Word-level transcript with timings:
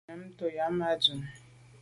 Nyam 0.07 0.21
tà 0.37 0.45
yàme 0.55 0.81
à 0.91 0.93
dum. 1.03 1.21